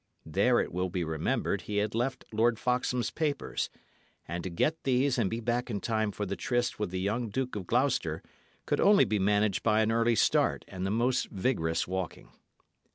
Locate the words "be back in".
5.29-5.79